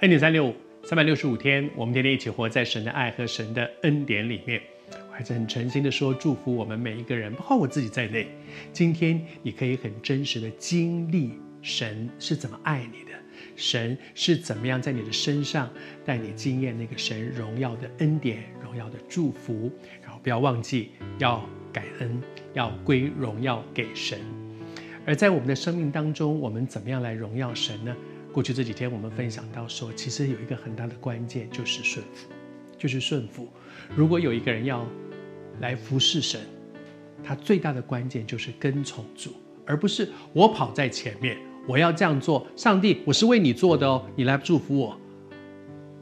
[0.00, 4.60] 恩典三六五，三百六十五天，我们天天一起活在神的爱和神的恩典里面。
[5.08, 8.26] 我还是很诚心的说，祝福我们每一个人，包括我自己在内。
[8.74, 13.18] 今天你可以很真实的经历神是怎么爱你的，
[13.56, 15.70] 神是怎么样在你的身上
[16.04, 19.72] 带你经验那个神荣耀的恩典、荣耀的祝福。
[20.02, 21.42] 然后不要忘记要
[21.72, 22.20] 感恩，
[22.52, 24.20] 要归荣耀给神。
[25.06, 27.96] 而在我们的生命当中，我们怎么样来荣耀神呢？
[28.36, 32.28] 过去这几天我们分享到说，其实有一个很大的关键就是顺服，
[32.76, 33.48] 就是顺服。
[33.96, 34.86] 如果有一个人要
[35.60, 36.42] 来服侍神，
[37.24, 39.30] 他最大的关键就是跟从主，
[39.64, 42.46] 而不是我跑在前面，我要这样做。
[42.56, 45.00] 上帝，我是为你做的哦，你来祝福我。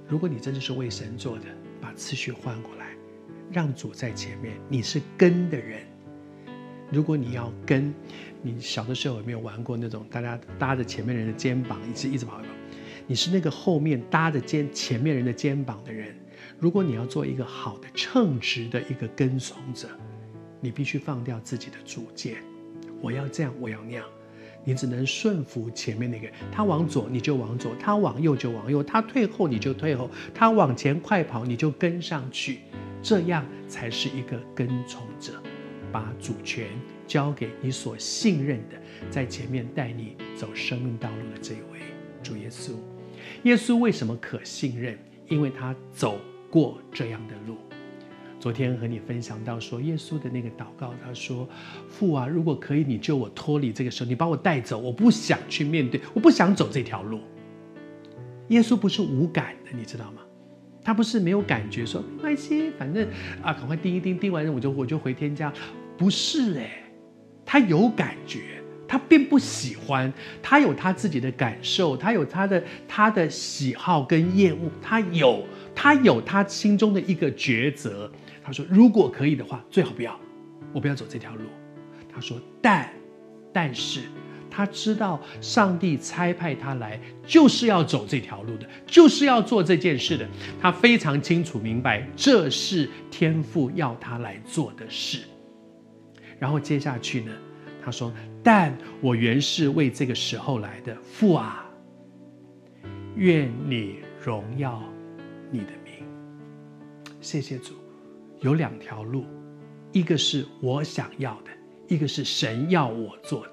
[0.08, 1.44] 如果你真的是为神做的，
[1.80, 2.96] 把次序换过来，
[3.52, 5.86] 让主在前面，你是跟的人。
[6.94, 7.92] 如果你要跟，
[8.40, 12.48] 你小的时候有没有玩过那种大家搭着前面人的肩膀，一直一直跑一跑？
[13.06, 16.14] 你是那个后面搭着肩前面人的肩膀的人。
[16.58, 19.88] 如果你要做一个好的称职的一个跟从者，
[20.60, 22.36] 你必须放掉自己的主见。
[23.02, 24.04] 我要这样，我要那样。
[24.66, 32.60] 你只能顺服前面那个人，他往左你就往左，他往右就往右，他退后你就退后，他往前快跑你就跟上去，
[33.02, 35.32] 这样才是一个跟从者。
[35.94, 36.66] 把主权
[37.06, 38.74] 交给你所信任的，
[39.08, 41.78] 在前面带你走生命道路的这一位
[42.20, 42.72] 主耶稣。
[43.44, 44.98] 耶稣为什么可信任？
[45.28, 46.18] 因为他走
[46.50, 47.58] 过这样的路。
[48.40, 51.48] 昨天和你分享到说，耶稣的那个祷告，他说
[51.88, 57.20] ：“父啊，如果可以，你救我脱离这个时候，你把我带走，我不想去面对，我不想走这条路。”
[58.50, 60.22] 耶稣不是无感的，你知道吗？
[60.82, 63.08] 他不是没有感觉，说没关系，反正
[63.42, 65.52] 啊，赶快钉一钉，钉完我就我就回天家。
[65.96, 66.70] 不是诶，
[67.44, 70.12] 他有感觉，他并不喜欢，
[70.42, 75.44] 他有他自己的感受，他有他的他的喜好跟厌恶，他有
[75.74, 78.10] 他有他心中的一个抉择。
[78.42, 80.18] 他说：“如果可以的话，最好不要，
[80.72, 81.44] 我不要走这条路。”
[82.12, 82.92] 他说：“但
[83.54, 84.00] 但是
[84.50, 90.28] 他知道上帝差派他来，就是要走这条路的，就是要做这件事的。
[90.60, 95.20] 他非常清楚明白，这是天父要他来做的事。”
[96.38, 97.32] 然后接下去呢，
[97.82, 98.12] 他说
[98.42, 101.64] ：“但我原是为这个时候来的，父啊，
[103.16, 104.82] 愿你荣耀
[105.50, 105.92] 你的名。”
[107.20, 107.74] 谢谢主。
[108.40, 109.24] 有两条路，
[109.90, 111.50] 一个是我想要的，
[111.88, 113.52] 一个是神要我做的。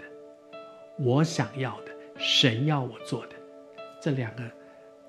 [1.00, 3.36] 我想要的，神要我做的，
[4.02, 4.44] 这两个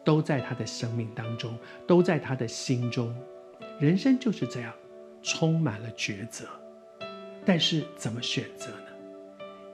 [0.04, 3.12] 都在他的生命当中，都在他的心中。
[3.80, 4.72] 人生就是这样，
[5.20, 6.46] 充满了抉择。
[7.44, 8.76] 但是怎么选择呢？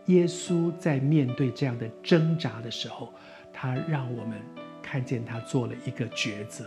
[0.06, 3.12] 耶稣在面对这样的挣扎的时候，
[3.52, 4.40] 他让我们
[4.82, 6.66] 看见他做了一个抉择，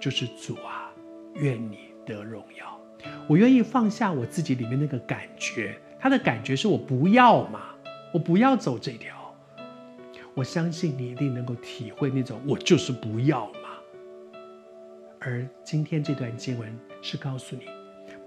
[0.00, 0.90] 就是主啊，
[1.34, 2.80] 愿你得荣耀。
[3.28, 7.60] 我愿意放下我自己里面那个感觉，他的感觉是我不要嘛，
[8.12, 9.32] 我不要走这条。
[10.34, 14.40] 我相信你一定能够体会那种我就是不要嘛。
[15.20, 17.79] 而今天这段经文是告诉你。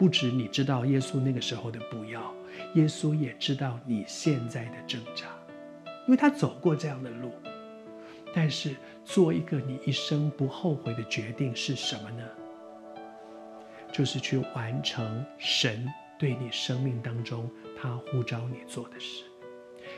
[0.04, 2.36] 不止你知道耶稣那个时候的不要，
[2.74, 5.28] 耶稣也知道你现在的挣扎，
[6.06, 7.32] 因为他走过这样的路。
[8.36, 8.76] 但是
[9.06, 12.24] 做一个你一生不后悔的决定是什么呢？
[13.94, 15.88] 就是去完成神
[16.20, 17.50] 对你生命当中
[17.82, 19.24] 他呼召你做的事。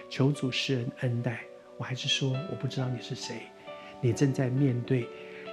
[0.08, 1.40] 求主施恩恩待。
[1.80, 3.42] 我还是说，我不知道你是谁，
[4.00, 5.10] 你正在面对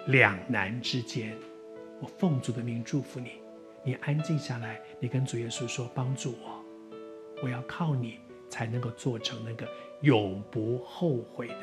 [0.08, 1.34] 两难之间。
[2.00, 3.41] 我奉主的名祝福你。
[3.84, 6.65] 你安静下来，你跟主耶稣说：“帮助我，
[7.43, 9.66] 我要靠你才能够做成那个
[10.03, 11.56] 永不后悔的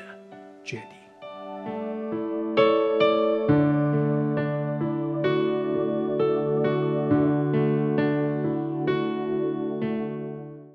[0.62, 1.99] 决定。”